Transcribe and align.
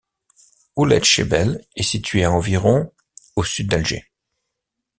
Ouled 0.77 1.03
Chebel 1.03 1.63
est 1.75 1.83
située 1.83 2.23
à 2.23 2.31
environ 2.31 2.91
au 3.35 3.43
sud 3.43 3.67
d'Alger. 3.69 4.05